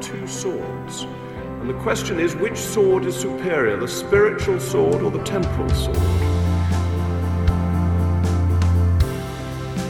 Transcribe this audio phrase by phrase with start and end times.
[0.00, 1.02] two swords.
[1.60, 5.96] And the question is which sword is superior, the spiritual sword or the temporal sword?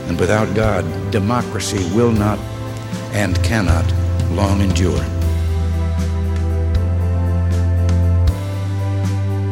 [0.08, 2.38] And without God, democracy will not
[3.12, 3.86] and cannot
[4.32, 5.04] long endure.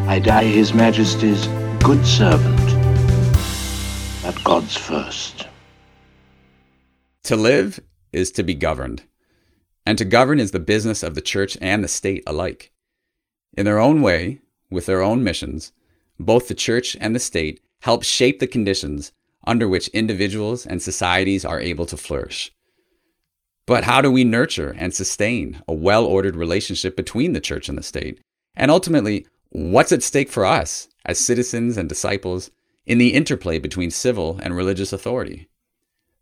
[0.08, 1.46] I die His Majesty's
[1.84, 2.56] good servant,
[4.22, 5.46] but God's first.
[7.24, 7.78] To live
[8.12, 9.02] is to be governed,
[9.88, 12.72] and to govern is the business of the church and the state alike.
[13.56, 15.72] In their own way, with their own missions,
[16.20, 19.12] both the church and the state help shape the conditions
[19.46, 22.52] under which individuals and societies are able to flourish.
[23.64, 27.78] But how do we nurture and sustain a well ordered relationship between the church and
[27.78, 28.20] the state?
[28.54, 32.50] And ultimately, what's at stake for us as citizens and disciples
[32.84, 35.48] in the interplay between civil and religious authority?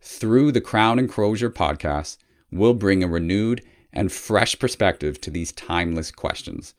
[0.00, 2.18] Through the Crown and Crozier podcast,
[2.50, 3.62] we'll bring a renewed
[3.92, 6.74] and fresh perspective to these timeless questions.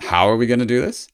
[0.00, 1.08] How are we going to do this?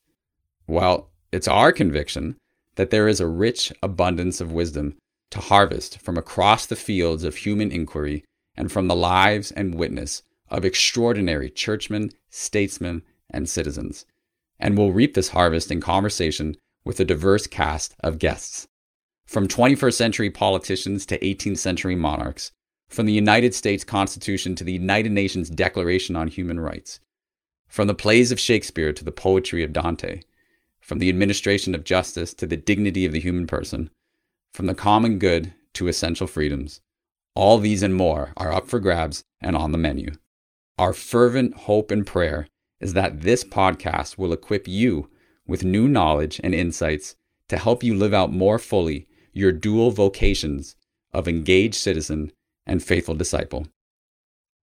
[0.67, 2.37] Well, it's our conviction
[2.77, 4.97] that there is a rich abundance of wisdom
[5.31, 8.25] to harvest from across the fields of human inquiry
[8.57, 14.07] and from the lives and witness of extraordinary churchmen, statesmen, and citizens.
[14.59, 18.67] And we'll reap this harvest in conversation with a diverse cast of guests.
[19.25, 22.51] From 21st century politicians to 18th century monarchs,
[22.91, 26.99] from the United States Constitution to the United Nations Declaration on Human Rights,
[27.69, 30.23] from the plays of Shakespeare to the poetry of Dante,
[30.81, 33.91] from the administration of justice to the dignity of the human person,
[34.53, 36.81] from the common good to essential freedoms,
[37.37, 40.11] all these and more are up for grabs and on the menu.
[40.77, 42.49] Our fervent hope and prayer
[42.81, 45.09] is that this podcast will equip you
[45.47, 47.15] with new knowledge and insights
[47.49, 50.75] to help you live out more fully your dual vocations
[51.13, 52.33] of engaged citizen
[52.71, 53.67] and faithful disciple.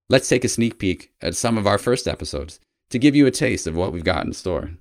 [0.10, 3.32] Let's take a sneak peek at some of our first episodes to give you a
[3.32, 4.72] taste of what we've got in store.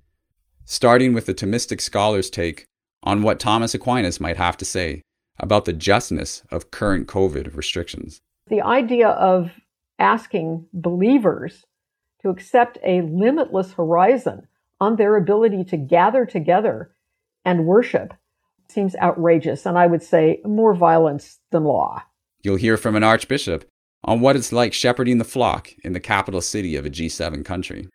[0.65, 2.67] Starting with the Thomistic scholar's take
[3.03, 5.03] on what Thomas Aquinas might have to say
[5.39, 8.21] about the justness of current COVID restrictions.
[8.49, 9.51] The idea of
[9.99, 11.65] asking believers
[12.23, 14.47] to accept a limitless horizon
[14.81, 16.95] on their ability to gather together
[17.45, 18.15] and worship
[18.69, 22.03] seems outrageous, and I would say more violence than law.
[22.43, 23.69] You'll hear from an archbishop
[24.05, 27.89] on what it's like shepherding the flock in the capital city of a G7 country.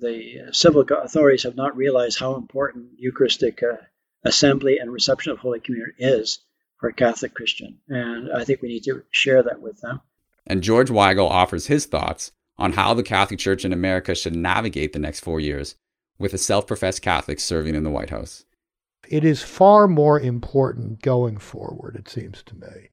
[0.00, 3.76] The civil authorities have not realized how important Eucharistic uh,
[4.24, 6.40] assembly and reception of Holy Communion is
[6.78, 7.78] for a Catholic Christian.
[7.88, 10.00] And I think we need to share that with them.
[10.46, 14.92] And George Weigel offers his thoughts on how the Catholic Church in America should navigate
[14.92, 15.74] the next four years
[16.18, 18.44] with a self professed Catholic serving in the White House.
[19.08, 22.90] It is far more important going forward, it seems to me,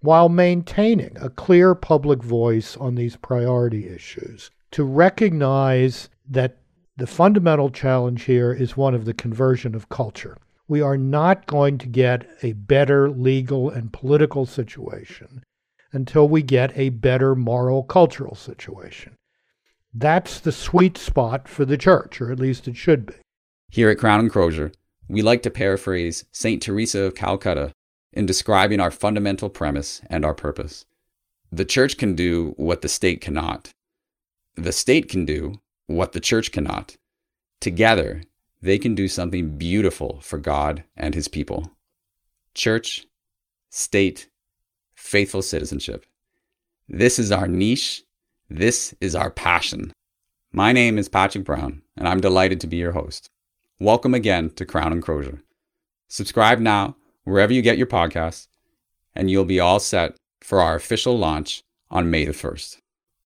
[0.00, 6.58] while maintaining a clear public voice on these priority issues, to recognize that
[6.96, 11.78] the fundamental challenge here is one of the conversion of culture we are not going
[11.78, 15.44] to get a better legal and political situation
[15.92, 19.16] until we get a better moral cultural situation.
[19.94, 23.14] That's the sweet spot for the church, or at least it should be.
[23.70, 24.72] Here at Crown and Crozier,
[25.08, 26.60] we like to paraphrase St.
[26.60, 27.72] Teresa of Calcutta
[28.16, 30.86] in describing our fundamental premise and our purpose.
[31.52, 33.70] The church can do what the state cannot.
[34.56, 36.96] The state can do what the church cannot.
[37.60, 38.22] Together,
[38.62, 41.70] they can do something beautiful for God and his people.
[42.54, 43.06] Church,
[43.68, 44.30] state,
[44.94, 46.06] faithful citizenship.
[46.88, 48.02] This is our niche.
[48.48, 49.92] This is our passion.
[50.52, 53.28] My name is Patrick Brown, and I'm delighted to be your host.
[53.78, 55.42] Welcome again to Crown and Crozier.
[56.08, 58.46] Subscribe now wherever you get your podcasts,
[59.14, 61.60] and you'll be all set for our official launch
[61.90, 62.78] on May the 1st.